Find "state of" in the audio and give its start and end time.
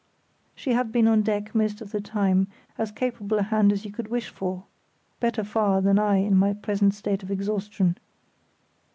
6.95-7.29